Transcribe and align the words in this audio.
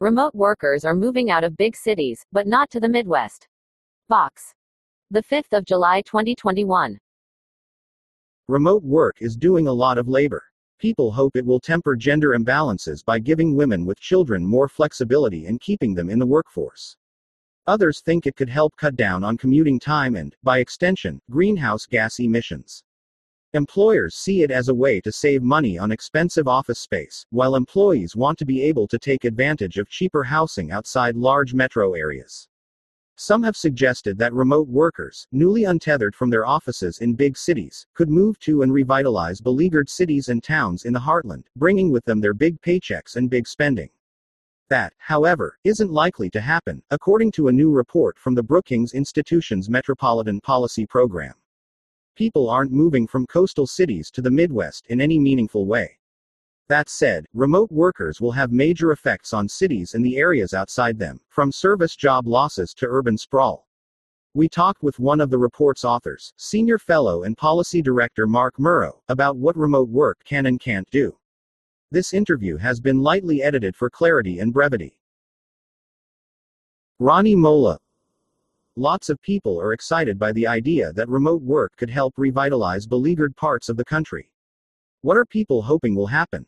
Remote 0.00 0.32
workers 0.32 0.84
are 0.84 0.94
moving 0.94 1.28
out 1.28 1.42
of 1.42 1.56
big 1.56 1.74
cities, 1.74 2.24
but 2.30 2.46
not 2.46 2.70
to 2.70 2.78
the 2.78 2.88
Midwest. 2.88 3.48
Vox. 4.08 4.54
The 5.10 5.24
5th 5.24 5.52
of 5.58 5.64
July 5.64 6.02
2021. 6.02 7.00
Remote 8.46 8.84
work 8.84 9.16
is 9.18 9.36
doing 9.36 9.66
a 9.66 9.72
lot 9.72 9.98
of 9.98 10.06
labor. 10.06 10.44
People 10.78 11.10
hope 11.10 11.34
it 11.34 11.44
will 11.44 11.58
temper 11.58 11.96
gender 11.96 12.38
imbalances 12.38 13.04
by 13.04 13.18
giving 13.18 13.56
women 13.56 13.84
with 13.84 13.98
children 13.98 14.46
more 14.46 14.68
flexibility 14.68 15.46
and 15.46 15.60
keeping 15.60 15.94
them 15.94 16.10
in 16.10 16.20
the 16.20 16.26
workforce. 16.26 16.96
Others 17.66 18.00
think 18.00 18.24
it 18.24 18.36
could 18.36 18.48
help 18.48 18.76
cut 18.76 18.94
down 18.94 19.24
on 19.24 19.36
commuting 19.36 19.80
time 19.80 20.14
and, 20.14 20.36
by 20.44 20.60
extension, 20.60 21.20
greenhouse 21.28 21.86
gas 21.86 22.20
emissions. 22.20 22.84
Employers 23.58 24.14
see 24.14 24.44
it 24.44 24.52
as 24.52 24.68
a 24.68 24.74
way 24.74 25.00
to 25.00 25.10
save 25.10 25.42
money 25.42 25.76
on 25.80 25.90
expensive 25.90 26.46
office 26.46 26.78
space, 26.78 27.26
while 27.30 27.56
employees 27.56 28.14
want 28.14 28.38
to 28.38 28.46
be 28.46 28.62
able 28.62 28.86
to 28.86 29.00
take 29.00 29.24
advantage 29.24 29.78
of 29.78 29.88
cheaper 29.88 30.22
housing 30.22 30.70
outside 30.70 31.16
large 31.16 31.54
metro 31.54 31.94
areas. 31.94 32.46
Some 33.16 33.42
have 33.42 33.56
suggested 33.56 34.16
that 34.16 34.32
remote 34.32 34.68
workers, 34.68 35.26
newly 35.32 35.64
untethered 35.64 36.14
from 36.14 36.30
their 36.30 36.46
offices 36.46 37.00
in 37.00 37.14
big 37.14 37.36
cities, 37.36 37.84
could 37.94 38.08
move 38.08 38.38
to 38.38 38.62
and 38.62 38.72
revitalize 38.72 39.40
beleaguered 39.40 39.90
cities 39.90 40.28
and 40.28 40.40
towns 40.40 40.84
in 40.84 40.92
the 40.92 41.00
heartland, 41.00 41.46
bringing 41.56 41.90
with 41.90 42.04
them 42.04 42.20
their 42.20 42.34
big 42.34 42.60
paychecks 42.60 43.16
and 43.16 43.28
big 43.28 43.48
spending. 43.48 43.90
That, 44.68 44.92
however, 44.98 45.58
isn't 45.64 45.90
likely 45.90 46.30
to 46.30 46.40
happen, 46.40 46.80
according 46.92 47.32
to 47.32 47.48
a 47.48 47.52
new 47.52 47.72
report 47.72 48.20
from 48.20 48.36
the 48.36 48.42
Brookings 48.44 48.92
Institution's 48.92 49.68
Metropolitan 49.68 50.40
Policy 50.42 50.86
Program. 50.86 51.34
People 52.18 52.50
aren't 52.50 52.72
moving 52.72 53.06
from 53.06 53.28
coastal 53.28 53.64
cities 53.64 54.10
to 54.10 54.20
the 54.20 54.28
Midwest 54.28 54.88
in 54.88 55.00
any 55.00 55.20
meaningful 55.20 55.66
way. 55.66 56.00
That 56.68 56.88
said, 56.88 57.26
remote 57.32 57.70
workers 57.70 58.20
will 58.20 58.32
have 58.32 58.50
major 58.50 58.90
effects 58.90 59.32
on 59.32 59.48
cities 59.48 59.94
and 59.94 60.04
the 60.04 60.16
areas 60.16 60.52
outside 60.52 60.98
them, 60.98 61.20
from 61.28 61.52
service 61.52 61.94
job 61.94 62.26
losses 62.26 62.74
to 62.74 62.88
urban 62.88 63.16
sprawl. 63.16 63.68
We 64.34 64.48
talked 64.48 64.82
with 64.82 64.98
one 64.98 65.20
of 65.20 65.30
the 65.30 65.38
report's 65.38 65.84
authors, 65.84 66.34
Senior 66.36 66.80
Fellow 66.80 67.22
and 67.22 67.36
Policy 67.36 67.82
Director 67.82 68.26
Mark 68.26 68.58
Muro, 68.58 69.00
about 69.08 69.36
what 69.36 69.56
remote 69.56 69.88
work 69.88 70.18
can 70.24 70.46
and 70.46 70.58
can't 70.58 70.90
do. 70.90 71.16
This 71.92 72.12
interview 72.12 72.56
has 72.56 72.80
been 72.80 73.00
lightly 73.00 73.44
edited 73.44 73.76
for 73.76 73.88
clarity 73.88 74.40
and 74.40 74.52
brevity. 74.52 74.98
Rani 76.98 77.36
Molla, 77.36 77.78
Lots 78.78 79.08
of 79.08 79.20
people 79.22 79.60
are 79.60 79.72
excited 79.72 80.20
by 80.20 80.30
the 80.30 80.46
idea 80.46 80.92
that 80.92 81.08
remote 81.08 81.42
work 81.42 81.72
could 81.76 81.90
help 81.90 82.14
revitalize 82.16 82.86
beleaguered 82.86 83.34
parts 83.34 83.68
of 83.68 83.76
the 83.76 83.84
country. 83.84 84.30
What 85.00 85.16
are 85.16 85.24
people 85.24 85.62
hoping 85.62 85.96
will 85.96 86.06
happen? 86.06 86.46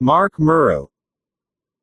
Mark 0.00 0.36
Muro. 0.40 0.90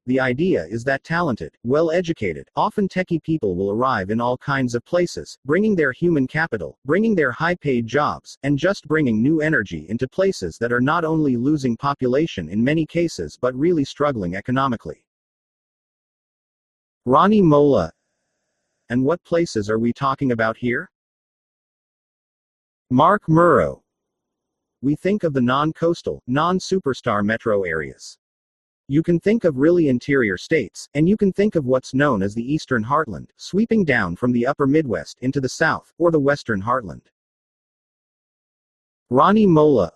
The 0.07 0.19
idea 0.19 0.65
is 0.65 0.83
that 0.83 1.05
talented, 1.05 1.55
well 1.63 1.89
educated, 1.89 2.49
often 2.57 2.89
techie 2.89 3.23
people 3.23 3.55
will 3.55 3.71
arrive 3.71 4.09
in 4.09 4.19
all 4.19 4.37
kinds 4.37 4.75
of 4.75 4.83
places, 4.83 5.37
bringing 5.45 5.73
their 5.73 5.93
human 5.93 6.27
capital, 6.27 6.77
bringing 6.83 7.15
their 7.15 7.31
high 7.31 7.55
paid 7.55 7.87
jobs, 7.87 8.37
and 8.43 8.59
just 8.59 8.89
bringing 8.89 9.23
new 9.23 9.39
energy 9.39 9.85
into 9.87 10.05
places 10.05 10.57
that 10.57 10.73
are 10.73 10.81
not 10.81 11.05
only 11.05 11.37
losing 11.37 11.77
population 11.77 12.49
in 12.49 12.61
many 12.61 12.85
cases 12.85 13.37
but 13.39 13.55
really 13.55 13.85
struggling 13.85 14.35
economically. 14.35 15.05
Rani 17.05 17.41
Molla, 17.41 17.93
and 18.89 19.03
what 19.03 19.23
places 19.23 19.69
are 19.69 19.79
we 19.79 19.93
talking 19.93 20.31
about 20.31 20.57
here? 20.57 20.89
Mark 22.89 23.27
Muro. 23.27 23.83
We 24.81 24.95
think 24.95 25.23
of 25.23 25.33
the 25.33 25.41
non 25.41 25.73
coastal, 25.73 26.21
non 26.27 26.59
superstar 26.59 27.23
metro 27.23 27.63
areas. 27.63 28.17
You 28.89 29.01
can 29.01 29.19
think 29.19 29.45
of 29.45 29.57
really 29.57 29.87
interior 29.87 30.37
states, 30.37 30.89
and 30.93 31.07
you 31.07 31.15
can 31.15 31.31
think 31.31 31.55
of 31.55 31.65
what's 31.65 31.93
known 31.93 32.21
as 32.21 32.35
the 32.35 32.53
Eastern 32.53 32.83
Heartland, 32.83 33.29
sweeping 33.37 33.85
down 33.85 34.17
from 34.17 34.33
the 34.33 34.45
upper 34.45 34.67
Midwest 34.67 35.17
into 35.21 35.39
the 35.39 35.49
South, 35.49 35.93
or 35.97 36.11
the 36.11 36.19
Western 36.19 36.61
Heartland. 36.61 37.03
Rani 39.09 39.45
Molla. 39.45 39.91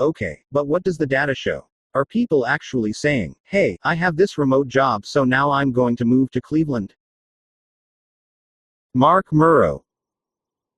Okay, 0.00 0.42
but 0.50 0.66
what 0.66 0.82
does 0.82 0.98
the 0.98 1.06
data 1.06 1.34
show? 1.34 1.68
Are 1.94 2.04
people 2.04 2.46
actually 2.46 2.92
saying, 2.92 3.36
hey, 3.44 3.78
I 3.84 3.94
have 3.94 4.16
this 4.16 4.38
remote 4.38 4.66
job 4.66 5.06
so 5.06 5.22
now 5.22 5.52
I'm 5.52 5.70
going 5.70 5.94
to 5.96 6.04
move 6.04 6.32
to 6.32 6.40
Cleveland? 6.40 6.96
Mark 8.96 9.32
Muro. 9.32 9.84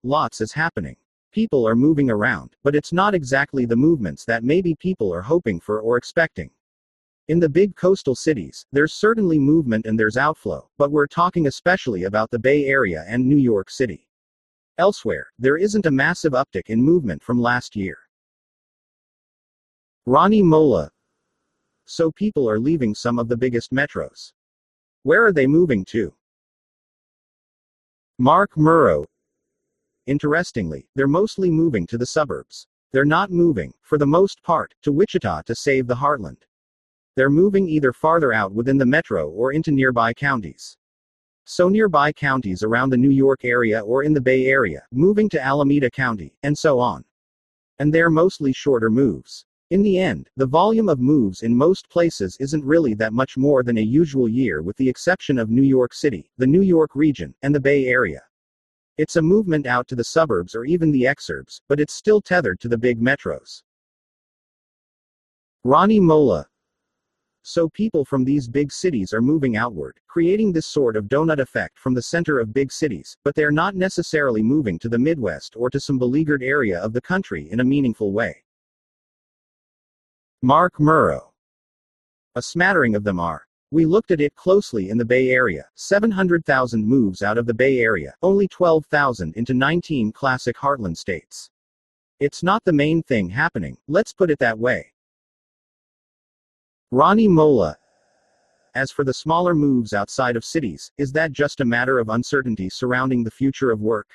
Lots 0.03 0.41
is 0.41 0.51
happening. 0.51 0.97
People 1.33 1.69
are 1.69 1.77
moving 1.77 2.11
around, 2.11 2.57
but 2.65 2.75
it's 2.75 2.91
not 2.91 3.15
exactly 3.15 3.67
the 3.67 3.77
movements 3.77 4.25
that 4.25 4.43
maybe 4.43 4.75
people 4.75 5.13
are 5.13 5.21
hoping 5.21 5.61
for 5.61 5.83
or 5.83 5.99
expecting. 5.99 6.49
In 7.29 7.39
the 7.39 7.49
big 7.51 7.77
coastal 7.77 8.15
cities, 8.15 8.65
there's 8.73 8.95
certainly 8.95 9.39
movement 9.39 9.85
and 9.85 10.01
there's 10.01 10.17
outflow, 10.17 10.67
but 10.79 10.91
we're 10.91 11.07
talking 11.07 11.47
especially 11.47 12.05
about 12.05 12.31
the 12.31 12.39
Bay 12.39 12.65
Area 12.65 13.05
and 13.07 13.23
New 13.23 13.37
York 13.37 13.69
City. 13.69 14.09
Elsewhere, 14.79 15.27
there 15.39 15.59
isn't 15.59 15.85
a 15.85 15.91
massive 15.91 16.33
uptick 16.33 16.69
in 16.69 16.83
movement 16.83 17.23
from 17.23 17.39
last 17.39 17.77
year. 17.77 17.99
Rani 20.07 20.41
Molla. 20.41 20.91
So 21.85 22.11
people 22.13 22.49
are 22.49 22.59
leaving 22.59 22.95
some 22.95 23.19
of 23.19 23.29
the 23.29 23.37
biggest 23.37 23.75
metros. 23.75 24.33
Where 25.03 25.27
are 25.27 25.33
they 25.33 25.47
moving 25.47 25.85
to? 25.87 26.15
Mark 28.19 28.57
Muro. 28.57 29.05
Interestingly, 30.07 30.89
they're 30.95 31.07
mostly 31.07 31.51
moving 31.51 31.87
to 31.87 31.99
the 31.99 32.07
suburbs. 32.07 32.67
They're 32.91 33.05
not 33.05 33.31
moving, 33.31 33.75
for 33.83 33.99
the 33.99 34.07
most 34.07 34.43
part, 34.43 34.75
to 34.85 34.93
Wichita 34.93 35.43
to 35.43 35.55
save 35.55 35.87
the 35.87 35.97
heartland. 35.97 36.39
They're 37.15 37.29
moving 37.29 37.69
either 37.69 37.93
farther 37.93 38.33
out 38.33 38.55
within 38.55 38.79
the 38.79 38.87
metro 38.87 39.29
or 39.29 39.53
into 39.53 39.71
nearby 39.71 40.15
counties. 40.15 40.79
So 41.45 41.69
nearby 41.69 42.11
counties 42.11 42.63
around 42.63 42.89
the 42.89 42.97
New 42.97 43.11
York 43.11 43.45
area 43.45 43.81
or 43.81 44.03
in 44.03 44.15
the 44.15 44.21
Bay 44.23 44.47
Area, 44.47 44.87
moving 44.91 45.29
to 45.29 45.45
Alameda 45.45 45.91
County, 45.91 46.33
and 46.43 46.57
so 46.57 46.79
on. 46.79 47.05
And 47.81 47.93
they're 47.93 48.09
mostly 48.09 48.55
shorter 48.55 48.89
moves. 48.89 49.45
In 49.71 49.83
the 49.83 49.99
end, 49.99 50.31
the 50.37 50.47
volume 50.47 50.89
of 50.89 51.01
moves 51.01 51.43
in 51.43 51.57
most 51.57 51.89
places 51.89 52.37
isn't 52.39 52.65
really 52.65 52.95
that 52.95 53.13
much 53.13 53.37
more 53.37 53.65
than 53.65 53.79
a 53.79 53.83
usual 53.83 54.29
year 54.29 54.63
with 54.63 54.77
the 54.77 54.89
exception 54.89 55.41
of 55.41 55.51
New 55.51 55.63
York 55.63 55.93
City, 55.93 56.31
the 56.39 56.47
New 56.47 56.63
York 56.63 56.95
region, 56.95 57.35
and 57.43 57.53
the 57.53 57.59
Bay 57.59 57.87
Area. 57.87 58.23
It's 58.97 59.17
a 59.17 59.23
movement 59.23 59.67
out 59.67 59.89
to 59.89 59.97
the 59.97 60.05
suburbs 60.05 60.55
or 60.55 60.65
even 60.65 60.93
the 60.93 61.03
exurbs, 61.03 61.61
but 61.69 61.81
it's 61.81 61.95
still 61.95 62.21
tethered 62.21 62.61
to 62.61 62.69
the 62.69 62.79
big 62.79 63.01
metros. 63.01 63.65
Rani 65.65 65.99
Molla. 65.99 66.47
So 67.43 67.69
people 67.69 68.05
from 68.05 68.25
these 68.25 68.49
big 68.49 68.71
cities 68.71 69.13
are 69.13 69.21
moving 69.21 69.57
outward, 69.57 69.99
creating 70.07 70.53
this 70.53 70.67
sort 70.67 70.97
of 70.97 71.07
donut 71.07 71.41
effect 71.41 71.77
from 71.77 71.93
the 71.93 72.03
center 72.03 72.39
of 72.39 72.55
big 72.55 72.71
cities, 72.71 73.17
but 73.25 73.35
they're 73.35 73.51
not 73.51 73.75
necessarily 73.75 74.45
moving 74.45 74.79
to 74.79 74.89
the 74.89 74.99
Midwest 74.99 75.57
or 75.57 75.71
to 75.71 75.81
some 75.81 75.99
beleaguered 75.99 76.45
area 76.45 76.79
of 76.79 76.93
the 76.93 77.01
country 77.01 77.51
in 77.51 77.59
a 77.59 77.65
meaningful 77.65 78.13
way. 78.13 78.45
Mark 80.43 80.79
Muro. 80.79 81.33
A 82.35 82.43
smattering 82.43 82.95
of 82.95 83.05
them 83.05 83.19
are. 83.19 83.47
We 83.71 83.87
looked 83.87 84.11
at 84.11 84.21
it 84.21 84.35
closely 84.35 84.91
in 84.91 84.99
the 84.99 85.05
Bay 85.05 85.31
Area 85.31 85.65
700,000 85.77 86.87
moves 86.87 87.23
out 87.23 87.39
of 87.39 87.47
the 87.47 87.55
Bay 87.55 87.81
Area, 87.81 88.15
only 88.23 88.47
12,000 88.47 89.35
into 89.35 89.55
19 89.55 90.13
classic 90.13 90.57
heartland 90.57 90.99
states. 90.99 91.51
It's 92.21 92.43
not 92.43 92.63
the 92.65 92.73
main 92.73 93.03
thing 93.03 93.31
happening, 93.31 93.79
let's 93.89 94.13
put 94.13 94.31
it 94.31 94.39
that 94.41 94.59
way. 94.59 94.93
Rani 96.91 97.29
Molla. 97.29 97.77
As 98.75 98.93
for 98.93 99.05
the 99.05 99.15
smaller 99.15 99.55
moves 99.55 99.95
outside 99.95 100.37
of 100.37 100.45
cities, 100.45 100.93
is 100.99 101.13
that 101.13 101.33
just 101.33 101.61
a 101.63 101.65
matter 101.65 101.99
of 101.99 102.11
uncertainty 102.11 102.69
surrounding 102.69 103.25
the 103.25 103.31
future 103.31 103.71
of 103.71 103.81
work? 103.81 104.09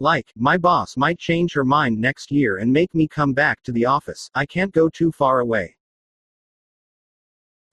Like, 0.00 0.32
my 0.36 0.56
boss 0.56 0.96
might 0.96 1.18
change 1.18 1.52
her 1.54 1.64
mind 1.64 1.98
next 1.98 2.30
year 2.30 2.58
and 2.58 2.72
make 2.72 2.94
me 2.94 3.08
come 3.08 3.32
back 3.32 3.62
to 3.64 3.72
the 3.72 3.84
office. 3.84 4.30
I 4.34 4.46
can't 4.46 4.72
go 4.72 4.88
too 4.88 5.10
far 5.10 5.40
away. 5.40 5.76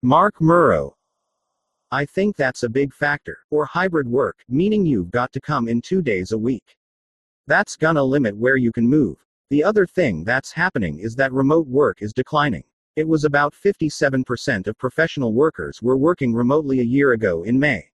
Mark 0.01 0.41
Muro. 0.41 0.97
I 1.91 2.05
think 2.05 2.35
that's 2.35 2.63
a 2.63 2.69
big 2.69 2.93
factor. 2.93 3.37
Or 3.51 3.65
hybrid 3.65 4.07
work, 4.07 4.43
meaning 4.49 4.87
you've 4.87 5.11
got 5.11 5.31
to 5.33 5.39
come 5.39 5.67
in 5.67 5.81
two 5.81 6.01
days 6.01 6.31
a 6.31 6.37
week. 6.37 6.75
That's 7.45 7.75
gonna 7.75 8.03
limit 8.03 8.35
where 8.35 8.57
you 8.57 8.71
can 8.71 8.89
move. 8.89 9.23
The 9.51 9.63
other 9.63 9.85
thing 9.85 10.23
that's 10.23 10.51
happening 10.51 10.97
is 10.97 11.15
that 11.15 11.31
remote 11.31 11.67
work 11.67 12.01
is 12.01 12.11
declining. 12.11 12.63
It 12.95 13.07
was 13.07 13.23
about 13.23 13.53
57% 13.53 14.65
of 14.65 14.77
professional 14.79 15.33
workers 15.33 15.81
were 15.83 15.97
working 15.97 16.33
remotely 16.33 16.79
a 16.79 16.83
year 16.83 17.11
ago 17.11 17.43
in 17.43 17.59
May. 17.59 17.87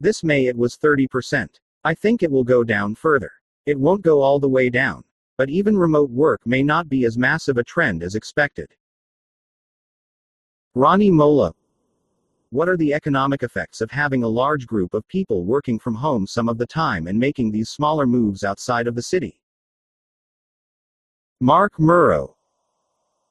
This 0.00 0.22
May 0.22 0.46
it 0.46 0.56
was 0.56 0.76
30%. 0.76 1.48
I 1.82 1.94
think 1.94 2.22
it 2.22 2.30
will 2.30 2.44
go 2.44 2.62
down 2.62 2.94
further. 2.94 3.32
It 3.66 3.78
won't 3.78 4.02
go 4.02 4.20
all 4.20 4.38
the 4.38 4.48
way 4.48 4.68
down. 4.70 5.04
But 5.36 5.50
even 5.50 5.76
remote 5.76 6.10
work 6.10 6.46
may 6.46 6.62
not 6.62 6.88
be 6.88 7.04
as 7.04 7.18
massive 7.18 7.56
a 7.56 7.64
trend 7.64 8.02
as 8.02 8.14
expected. 8.14 8.68
Rani 10.74 11.10
Molla. 11.10 11.52
What 12.50 12.68
are 12.68 12.76
the 12.76 12.94
economic 12.94 13.42
effects 13.42 13.80
of 13.80 13.90
having 13.90 14.22
a 14.22 14.28
large 14.28 14.66
group 14.66 14.94
of 14.94 15.08
people 15.08 15.44
working 15.44 15.78
from 15.78 15.94
home 15.94 16.26
some 16.26 16.48
of 16.48 16.58
the 16.58 16.66
time 16.66 17.08
and 17.08 17.18
making 17.18 17.50
these 17.50 17.70
smaller 17.70 18.06
moves 18.06 18.44
outside 18.44 18.86
of 18.86 18.94
the 18.94 19.02
city? 19.02 19.40
Mark 21.40 21.78
Muro. 21.80 22.36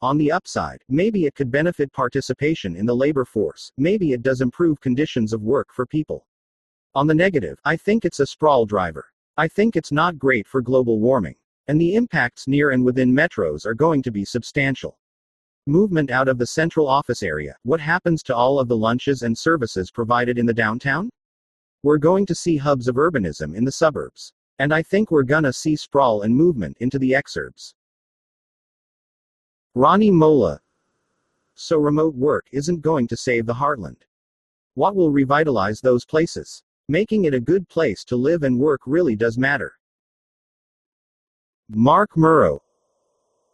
On 0.01 0.17
the 0.17 0.31
upside, 0.31 0.81
maybe 0.89 1.25
it 1.25 1.35
could 1.35 1.49
benefit 1.49 1.93
participation 1.93 2.75
in 2.75 2.85
the 2.85 2.95
labor 2.95 3.23
force, 3.23 3.71
maybe 3.77 4.11
it 4.11 4.21
does 4.21 4.41
improve 4.41 4.81
conditions 4.81 5.31
of 5.31 5.41
work 5.41 5.71
for 5.71 5.85
people. 5.85 6.27
On 6.95 7.07
the 7.07 7.15
negative, 7.15 7.59
I 7.63 7.77
think 7.77 8.03
it's 8.03 8.19
a 8.19 8.25
sprawl 8.25 8.65
driver. 8.65 9.12
I 9.35 9.47
think 9.47 9.75
it's 9.75 9.91
not 9.91 10.19
great 10.19 10.47
for 10.47 10.61
global 10.61 10.99
warming. 10.99 11.35
And 11.67 11.81
the 11.81 11.95
impacts 11.95 12.47
near 12.47 12.71
and 12.71 12.85
within 12.85 13.11
metros 13.11 13.65
are 13.65 13.73
going 13.73 14.03
to 14.03 14.11
be 14.11 14.25
substantial. 14.25 14.99
Movement 15.65 16.11
out 16.11 16.27
of 16.27 16.37
the 16.37 16.45
central 16.45 16.87
office 16.87 17.23
area. 17.23 17.55
What 17.63 17.79
happens 17.79 18.21
to 18.23 18.35
all 18.35 18.59
of 18.59 18.67
the 18.67 18.77
lunches 18.77 19.21
and 19.21 19.35
services 19.35 19.89
provided 19.89 20.37
in 20.37 20.45
the 20.45 20.53
downtown? 20.53 21.09
We're 21.81 21.97
going 21.97 22.25
to 22.27 22.35
see 22.35 22.57
hubs 22.57 22.87
of 22.87 22.95
urbanism 22.95 23.55
in 23.55 23.65
the 23.65 23.71
suburbs. 23.71 24.33
And 24.59 24.73
I 24.73 24.83
think 24.83 25.09
we're 25.09 25.23
gonna 25.23 25.51
see 25.51 25.75
sprawl 25.75 26.21
and 26.21 26.35
movement 26.35 26.77
into 26.79 26.99
the 26.99 27.11
exurbs. 27.11 27.73
Rani 29.73 30.11
Molla. 30.11 30.59
So 31.55 31.77
remote 31.77 32.13
work 32.13 32.45
isn't 32.51 32.81
going 32.81 33.07
to 33.07 33.17
save 33.17 33.47
the 33.47 33.55
heartland. 33.55 34.01
What 34.75 34.95
will 34.95 35.11
revitalize 35.11 35.81
those 35.81 36.05
places? 36.05 36.61
Making 36.89 37.25
it 37.25 37.33
a 37.33 37.39
good 37.39 37.67
place 37.69 38.03
to 38.05 38.17
live 38.17 38.43
and 38.43 38.59
work 38.59 38.81
really 38.85 39.15
does 39.15 39.37
matter. 39.37 39.73
Mark 41.69 42.17
Muro. 42.17 42.61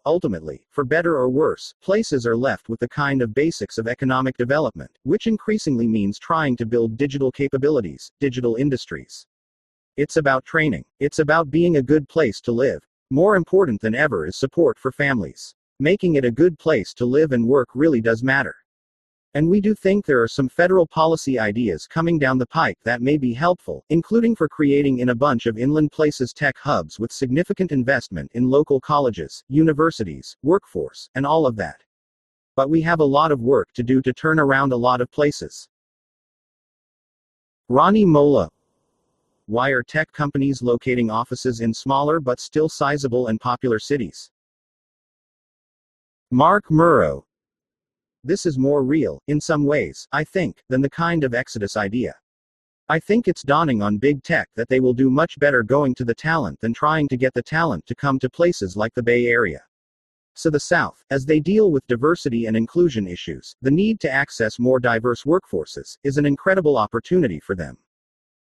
Ultimately, 0.06 0.66
for 0.72 0.84
better 0.84 1.16
or 1.16 1.30
worse, 1.30 1.76
places 1.80 2.26
are 2.26 2.36
left 2.36 2.70
with 2.70 2.80
the 2.80 2.88
kind 2.90 3.22
of 3.22 3.36
basics 3.36 3.78
of 3.78 3.88
economic 3.88 4.36
development, 4.36 4.90
which 5.04 5.28
increasingly 5.28 5.88
means 5.88 6.18
trying 6.18 6.56
to 6.58 6.66
build 6.66 6.98
digital 6.98 7.32
capabilities, 7.32 8.12
digital 8.20 8.56
industries. 8.56 9.28
It's 9.96 10.18
about 10.18 10.44
training. 10.44 10.86
It's 11.00 11.20
about 11.20 11.52
being 11.52 11.78
a 11.78 11.84
good 11.84 12.10
place 12.10 12.42
to 12.42 12.52
live. 12.52 12.82
More 13.12 13.36
important 13.36 13.80
than 13.80 13.94
ever 13.94 14.26
is 14.26 14.38
support 14.38 14.80
for 14.80 14.92
families. 14.92 15.54
Making 15.80 16.16
it 16.16 16.26
a 16.26 16.32
good 16.32 16.58
place 16.58 16.96
to 16.96 17.06
live 17.06 17.32
and 17.32 17.48
work 17.48 17.70
really 17.76 18.02
does 18.02 18.24
matter. 18.24 18.56
And 19.36 19.48
we 19.48 19.62
do 19.62 19.76
think 19.76 20.06
there 20.06 20.24
are 20.24 20.28
some 20.28 20.50
federal 20.50 20.88
policy 20.88 21.38
ideas 21.38 21.86
coming 21.86 22.18
down 22.18 22.40
the 22.40 22.48
pike 22.48 22.80
that 22.84 23.04
may 23.04 23.16
be 23.16 23.32
helpful, 23.32 23.86
including 23.90 24.36
for 24.36 24.50
creating 24.50 25.00
in 25.00 25.10
a 25.10 25.16
bunch 25.16 25.46
of 25.46 25.60
inland 25.60 25.92
places 25.92 26.34
tech 26.34 26.58
hubs 26.58 27.00
with 27.00 27.12
significant 27.12 27.72
investment 27.72 28.32
in 28.34 28.50
local 28.50 28.82
colleges, 28.82 29.44
universities, 29.48 30.36
workforce, 30.42 31.10
and 31.14 31.28
all 31.28 31.46
of 31.46 31.56
that. 31.58 31.84
But 32.56 32.72
we 32.72 32.82
have 32.82 33.02
a 33.02 33.06
lot 33.06 33.32
of 33.32 33.40
work 33.40 33.72
to 33.74 33.84
do 33.84 34.02
to 34.02 34.14
turn 34.14 34.40
around 34.40 34.74
a 34.74 34.78
lot 34.78 35.00
of 35.00 35.12
places. 35.12 35.70
Rani 37.68 38.06
Molla. 38.06 38.50
Why 39.46 39.70
are 39.70 39.84
tech 39.84 40.12
companies 40.12 40.64
locating 40.64 41.12
offices 41.12 41.62
in 41.62 41.72
smaller 41.72 42.20
but 42.20 42.40
still 42.40 42.68
sizable 42.68 43.28
and 43.28 43.40
popular 43.40 43.78
cities? 43.78 44.32
Mark 46.32 46.72
Muro. 46.72 47.26
This 48.30 48.46
is 48.46 48.60
more 48.60 48.84
real, 48.84 49.24
in 49.28 49.42
some 49.42 49.64
ways, 49.64 50.08
I 50.12 50.24
think, 50.24 50.62
than 50.70 50.84
the 50.84 50.90
kind 50.92 51.24
of 51.24 51.34
Exodus 51.34 51.76
idea. 51.76 52.14
I 52.88 53.00
think 53.00 53.28
it's 53.28 53.42
dawning 53.42 53.82
on 53.82 53.98
big 53.98 54.22
tech 54.22 54.50
that 54.56 54.70
they 54.70 54.80
will 54.80 54.94
do 54.94 55.10
much 55.10 55.40
better 55.40 55.64
going 55.64 55.96
to 55.96 56.06
the 56.06 56.14
talent 56.14 56.62
than 56.62 56.72
trying 56.72 57.08
to 57.08 57.18
get 57.18 57.34
the 57.34 57.42
talent 57.42 57.88
to 57.88 57.96
come 57.96 58.20
to 58.20 58.30
places 58.30 58.78
like 58.78 58.94
the 58.94 59.02
Bay 59.02 59.26
Area. 59.26 59.64
So 60.36 60.52
the 60.52 60.60
South, 60.60 61.04
as 61.10 61.26
they 61.26 61.40
deal 61.40 61.72
with 61.72 61.88
diversity 61.88 62.46
and 62.46 62.56
inclusion 62.56 63.08
issues, 63.08 63.56
the 63.64 63.72
need 63.72 64.00
to 64.02 64.12
access 64.12 64.60
more 64.60 64.80
diverse 64.80 65.24
workforces, 65.24 65.98
is 66.04 66.20
an 66.20 66.28
incredible 66.28 66.78
opportunity 66.78 67.40
for 67.40 67.56
them. 67.56 67.80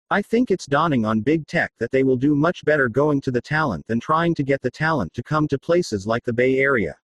I 0.09 0.23
think 0.23 0.49
it's 0.49 0.65
dawning 0.65 1.05
on 1.05 1.21
big 1.21 1.45
tech 1.45 1.71
that 1.77 1.91
they 1.91 2.03
will 2.03 2.17
do 2.17 2.33
much 2.33 2.65
better 2.65 2.89
going 2.89 3.21
to 3.21 3.29
the 3.29 3.39
talent 3.39 3.85
than 3.85 3.99
trying 3.99 4.33
to 4.33 4.43
get 4.43 4.63
the 4.63 4.71
talent 4.71 5.13
to 5.13 5.21
come 5.21 5.47
to 5.49 5.59
places 5.59 6.07
like 6.07 6.23
the 6.23 6.33
Bay 6.33 6.57
Area. 6.57 6.95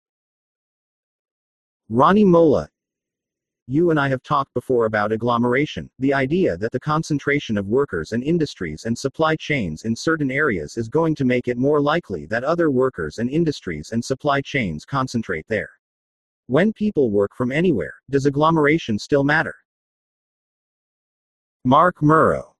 Rani 1.92 2.24
Molla. 2.24 2.68
You 3.66 3.90
and 3.90 3.98
I 3.98 4.08
have 4.08 4.22
talked 4.22 4.54
before 4.54 4.86
about 4.86 5.10
agglomeration, 5.10 5.90
the 5.98 6.14
idea 6.14 6.56
that 6.56 6.70
the 6.70 6.78
concentration 6.78 7.58
of 7.58 7.66
workers 7.66 8.12
and 8.12 8.22
industries 8.22 8.84
and 8.84 8.96
supply 8.96 9.34
chains 9.34 9.82
in 9.82 9.96
certain 9.96 10.30
areas 10.30 10.76
is 10.76 10.88
going 10.88 11.16
to 11.16 11.24
make 11.24 11.48
it 11.48 11.58
more 11.58 11.80
likely 11.80 12.26
that 12.26 12.44
other 12.44 12.70
workers 12.70 13.18
and 13.18 13.28
industries 13.28 13.90
and 13.90 14.04
supply 14.04 14.40
chains 14.40 14.84
concentrate 14.84 15.44
there. 15.48 15.68
When 16.46 16.72
people 16.72 17.10
work 17.10 17.34
from 17.34 17.50
anywhere, 17.50 17.94
does 18.08 18.24
agglomeration 18.24 18.96
still 18.96 19.24
matter? 19.24 19.56
Mark 21.64 22.00
Muro. 22.00 22.54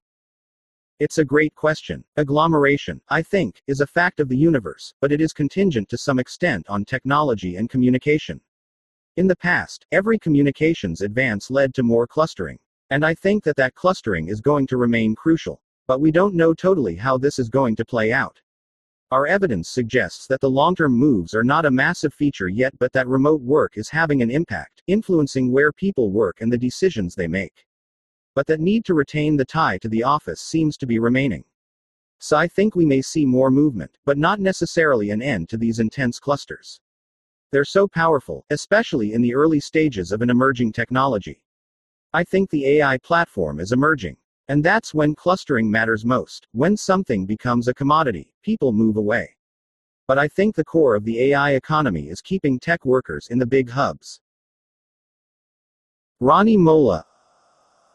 It's 0.99 1.19
a 1.19 1.25
great 1.25 1.55
question. 1.55 2.03
Agglomeration, 2.17 2.99
I 3.07 3.21
think, 3.21 3.61
is 3.67 3.79
a 3.79 3.87
fact 3.87 4.19
of 4.19 4.27
the 4.27 4.35
universe, 4.35 4.93
but 4.99 5.13
it 5.13 5.21
is 5.21 5.31
contingent 5.31 5.87
to 5.87 5.97
some 5.97 6.19
extent 6.19 6.65
on 6.67 6.83
technology 6.83 7.55
and 7.55 7.69
communication. 7.69 8.41
In 9.17 9.27
the 9.27 9.35
past, 9.35 9.85
every 9.91 10.17
communications 10.17 11.01
advance 11.01 11.51
led 11.51 11.73
to 11.73 11.83
more 11.83 12.07
clustering. 12.07 12.57
And 12.91 13.05
I 13.05 13.13
think 13.13 13.43
that 13.43 13.57
that 13.57 13.75
clustering 13.75 14.29
is 14.29 14.39
going 14.39 14.67
to 14.67 14.77
remain 14.77 15.15
crucial. 15.15 15.61
But 15.85 15.99
we 15.99 16.11
don't 16.11 16.33
know 16.33 16.53
totally 16.53 16.95
how 16.95 17.17
this 17.17 17.37
is 17.37 17.49
going 17.49 17.75
to 17.75 17.85
play 17.85 18.13
out. 18.13 18.41
Our 19.11 19.27
evidence 19.27 19.67
suggests 19.67 20.27
that 20.27 20.39
the 20.39 20.49
long 20.49 20.75
term 20.75 20.93
moves 20.93 21.35
are 21.35 21.43
not 21.43 21.65
a 21.65 21.71
massive 21.71 22.13
feature 22.13 22.47
yet, 22.47 22.73
but 22.79 22.93
that 22.93 23.09
remote 23.09 23.41
work 23.41 23.73
is 23.75 23.89
having 23.89 24.21
an 24.21 24.31
impact, 24.31 24.81
influencing 24.87 25.51
where 25.51 25.73
people 25.73 26.11
work 26.11 26.39
and 26.39 26.49
the 26.49 26.57
decisions 26.57 27.13
they 27.13 27.27
make. 27.27 27.65
But 28.33 28.47
that 28.47 28.61
need 28.61 28.85
to 28.85 28.93
retain 28.93 29.35
the 29.35 29.43
tie 29.43 29.77
to 29.79 29.89
the 29.89 30.03
office 30.03 30.39
seems 30.39 30.77
to 30.77 30.87
be 30.87 30.99
remaining. 30.99 31.43
So 32.19 32.37
I 32.37 32.47
think 32.47 32.75
we 32.75 32.85
may 32.85 33.01
see 33.01 33.25
more 33.25 33.51
movement, 33.51 33.97
but 34.05 34.17
not 34.17 34.39
necessarily 34.39 35.09
an 35.09 35.21
end 35.21 35.49
to 35.49 35.57
these 35.57 35.79
intense 35.79 36.17
clusters. 36.17 36.79
They're 37.51 37.65
so 37.65 37.87
powerful, 37.87 38.45
especially 38.49 39.13
in 39.13 39.21
the 39.21 39.35
early 39.35 39.59
stages 39.59 40.11
of 40.11 40.21
an 40.21 40.29
emerging 40.29 40.71
technology. 40.71 41.41
I 42.13 42.23
think 42.23 42.49
the 42.49 42.65
AI 42.65 42.97
platform 42.97 43.59
is 43.59 43.71
emerging. 43.71 44.17
And 44.47 44.63
that's 44.63 44.93
when 44.93 45.15
clustering 45.15 45.69
matters 45.69 46.05
most. 46.05 46.47
When 46.51 46.75
something 46.75 47.25
becomes 47.25 47.67
a 47.67 47.73
commodity, 47.73 48.33
people 48.41 48.73
move 48.73 48.97
away. 48.97 49.35
But 50.07 50.17
I 50.17 50.27
think 50.27 50.55
the 50.55 50.65
core 50.65 50.95
of 50.95 51.05
the 51.05 51.21
AI 51.31 51.51
economy 51.51 52.09
is 52.09 52.21
keeping 52.21 52.59
tech 52.59 52.85
workers 52.85 53.27
in 53.29 53.39
the 53.39 53.45
big 53.45 53.69
hubs. 53.69 54.19
Rani 56.19 56.57
Molla. 56.57 57.05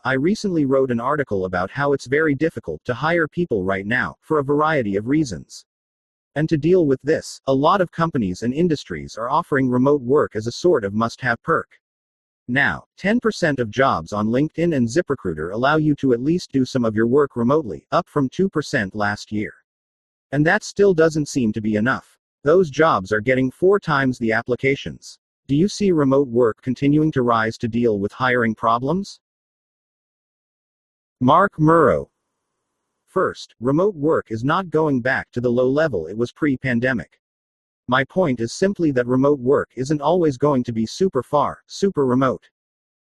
I 0.05 0.14
recently 0.14 0.64
wrote 0.64 0.91
an 0.91 1.00
article 1.00 1.44
about 1.47 1.70
how 1.70 1.93
it's 1.93 2.06
very 2.06 2.35
difficult 2.35 2.85
to 2.85 2.94
hire 2.94 3.29
people 3.29 3.64
right 3.64 3.87
now, 3.87 4.17
for 4.20 4.38
a 4.38 4.44
variety 4.44 4.97
of 4.97 5.09
reasons. 5.09 5.67
And 6.37 6.50
to 6.50 6.59
deal 6.59 6.87
with 6.87 7.00
this, 7.03 7.41
a 7.47 7.55
lot 7.55 7.81
of 7.81 7.91
companies 7.91 8.43
and 8.43 8.53
industries 8.53 9.17
are 9.17 9.31
offering 9.31 9.71
remote 9.71 10.03
work 10.03 10.37
as 10.37 10.47
a 10.47 10.53
sort 10.53 10.85
of 10.85 10.93
must 10.93 11.21
have 11.23 11.43
perk. 11.43 11.81
Now, 12.47 12.85
10% 13.00 13.59
of 13.59 13.71
jobs 13.71 14.12
on 14.12 14.29
LinkedIn 14.29 14.77
and 14.77 14.87
ZipRecruiter 14.87 15.53
allow 15.53 15.77
you 15.77 15.95
to 15.97 16.12
at 16.12 16.23
least 16.23 16.52
do 16.52 16.66
some 16.66 16.85
of 16.85 16.95
your 16.95 17.07
work 17.07 17.37
remotely, 17.37 17.87
up 17.90 18.07
from 18.07 18.28
2% 18.28 18.95
last 18.95 19.33
year. 19.33 19.55
And 20.31 20.47
that 20.47 20.62
still 20.62 20.93
doesn't 20.93 21.26
seem 21.26 21.55
to 21.55 21.62
be 21.62 21.76
enough. 21.76 22.19
Those 22.45 22.69
jobs 22.69 23.12
are 23.12 23.21
getting 23.21 23.50
four 23.50 23.81
times 23.81 24.19
the 24.19 24.33
applications. 24.33 25.19
Do 25.49 25.57
you 25.57 25.69
see 25.69 25.90
remote 25.90 26.28
work 26.28 26.61
continuing 26.61 27.11
to 27.12 27.23
rise 27.23 27.57
to 27.59 27.69
deal 27.69 27.99
with 27.99 28.12
hiring 28.12 28.55
problems? 28.55 29.21
Mark 31.21 31.59
Muro, 31.59 32.11
First, 33.07 33.55
remote 33.61 33.95
work 33.95 34.31
is 34.31 34.45
not 34.45 34.69
going 34.71 35.01
back 35.01 35.31
to 35.31 35.41
the 35.41 35.51
low 35.51 35.69
level 35.69 36.07
it 36.07 36.17
was 36.17 36.33
pre 36.33 36.57
pandemic. 36.57 37.21
My 37.89 38.05
point 38.05 38.41
is 38.41 38.53
simply 38.53 38.91
that 38.91 39.07
remote 39.07 39.39
work 39.39 39.71
isn't 39.77 40.03
always 40.03 40.37
going 40.37 40.65
to 40.65 40.73
be 40.73 40.87
super 40.87 41.23
far, 41.23 41.63
super 41.67 42.05
remote. 42.05 42.51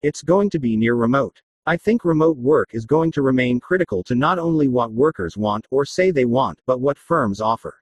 It's 0.04 0.22
going 0.22 0.50
to 0.52 0.60
be 0.60 0.78
near 0.78 0.96
remote. 0.96 1.42
I 1.66 1.76
think 1.76 2.06
remote 2.06 2.38
work 2.38 2.70
is 2.74 2.86
going 2.86 3.12
to 3.14 3.22
remain 3.22 3.60
critical 3.60 4.04
to 4.04 4.16
not 4.16 4.40
only 4.40 4.68
what 4.68 4.92
workers 4.92 5.38
want 5.38 5.68
or 5.72 5.86
say 5.86 6.12
they 6.12 6.26
want, 6.26 6.60
but 6.66 6.80
what 6.80 6.98
firms 6.98 7.42
offer. 7.42 7.82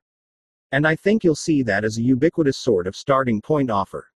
And 0.72 0.88
I 0.88 0.96
think 0.96 1.24
you'll 1.24 1.36
see 1.36 1.62
that 1.64 1.84
as 1.84 1.98
a 1.98 2.02
ubiquitous 2.02 2.58
sort 2.58 2.88
of 2.88 2.96
starting 2.96 3.42
point 3.42 3.70
offer. 3.70 4.10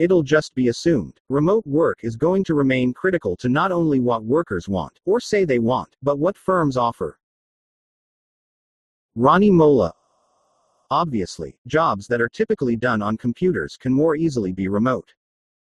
It'll 0.00 0.24
just 0.24 0.56
be 0.56 0.68
assumed. 0.68 1.20
Remote 1.28 1.64
work 1.66 2.00
is 2.02 2.16
going 2.16 2.42
to 2.44 2.54
remain 2.54 2.92
critical 2.92 3.36
to 3.36 3.48
not 3.48 3.70
only 3.70 4.00
what 4.00 4.24
workers 4.24 4.68
want, 4.68 4.98
or 5.04 5.20
say 5.20 5.44
they 5.44 5.60
want, 5.60 5.96
but 6.02 6.18
what 6.18 6.36
firms 6.36 6.76
offer. 6.76 7.18
Rani 9.14 9.50
Molla. 9.50 9.92
Obviously, 10.90 11.56
jobs 11.68 12.08
that 12.08 12.20
are 12.20 12.28
typically 12.28 12.74
done 12.74 13.02
on 13.02 13.16
computers 13.16 13.76
can 13.76 13.92
more 13.92 14.16
easily 14.16 14.52
be 14.52 14.66
remote. 14.66 15.14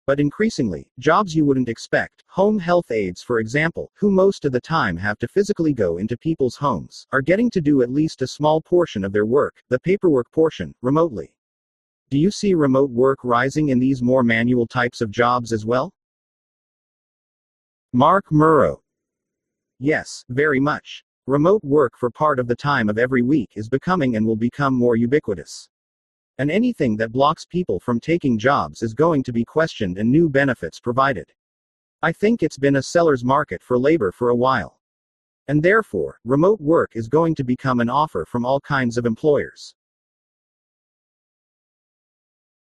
But 0.06 0.21
increasingly, 0.21 0.87
jobs 1.00 1.35
you 1.35 1.44
wouldn't 1.44 1.68
expect, 1.68 2.23
home 2.28 2.61
health 2.61 2.92
aides 2.92 3.21
for 3.21 3.40
example, 3.40 3.90
who 3.94 4.12
most 4.12 4.44
of 4.44 4.52
the 4.52 4.61
time 4.61 4.97
have 4.99 5.18
to 5.18 5.28
physically 5.28 5.73
go 5.73 5.97
into 5.97 6.16
people's 6.16 6.56
homes, 6.56 7.09
are 7.11 7.23
getting 7.23 7.50
to 7.50 7.61
do 7.61 7.83
at 7.83 7.90
least 7.90 8.23
a 8.23 8.28
small 8.28 8.61
portion 8.61 9.02
of 9.02 9.12
their 9.12 9.26
work, 9.26 9.62
the 9.71 9.80
paperwork 9.80 10.30
portion, 10.30 10.73
remotely. 10.83 11.35
Do 12.11 12.18
you 12.18 12.30
see 12.30 12.54
remote 12.54 12.90
work 12.90 13.18
rising 13.23 13.70
in 13.70 13.78
these 13.78 14.02
more 14.02 14.23
manual 14.23 14.66
types 14.66 15.00
of 15.00 15.11
jobs 15.11 15.52
as 15.52 15.64
well? 15.64 15.92
Mark 17.92 18.30
Muro. 18.30 18.82
Yes, 19.78 20.25
very 20.28 20.61
much. 20.61 21.04
Remote 21.26 21.64
work 21.64 21.96
for 21.96 22.11
part 22.11 22.38
of 22.38 22.46
the 22.46 22.56
time 22.56 22.88
of 22.88 22.99
every 22.99 23.23
week 23.23 23.52
is 23.56 23.68
becoming 23.68 24.16
and 24.16 24.26
will 24.26 24.37
become 24.37 24.75
more 24.75 24.96
ubiquitous. 24.96 25.68
And 26.38 26.50
anything 26.50 26.96
that 26.96 27.12
blocks 27.12 27.46
people 27.46 27.80
from 27.80 28.00
taking 28.00 28.37
jobs 28.37 28.82
is 28.82 28.92
going 28.92 29.23
to 29.23 29.32
be 29.32 29.44
questioned 29.44 29.99
and 29.99 30.11
new 30.11 30.28
benefits 30.28 30.80
provided. 30.80 31.32
I 32.02 32.12
think 32.12 32.42
it's 32.42 32.58
been 32.58 32.76
a 32.76 32.82
seller's 32.82 33.25
market 33.25 33.62
for 33.62 33.78
labor 33.78 34.12
for 34.12 34.28
a 34.28 34.37
while. 34.37 34.80
And 35.49 35.62
therefore, 35.62 36.18
remote 36.25 36.61
work 36.61 36.96
is 36.96 37.08
going 37.08 37.34
to 37.37 37.44
become 37.44 37.80
an 37.80 37.88
offer 37.88 38.26
from 38.26 38.44
all 38.44 38.61
kinds 38.61 38.99
of 38.99 39.06
employers. 39.06 39.75